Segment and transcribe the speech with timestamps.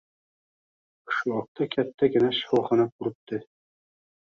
[1.11, 3.43] Qishloqda kattagina shifoxona quribdi